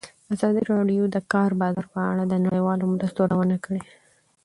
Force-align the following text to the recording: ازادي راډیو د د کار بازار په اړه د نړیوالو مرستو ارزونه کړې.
ازادي 0.33 0.61
راډیو 0.73 1.03
د 1.09 1.11
د 1.15 1.17
کار 1.33 1.51
بازار 1.61 1.85
په 1.93 1.99
اړه 2.11 2.23
د 2.27 2.33
نړیوالو 2.45 2.91
مرستو 2.93 3.19
ارزونه 3.25 3.57
کړې. 3.65 3.81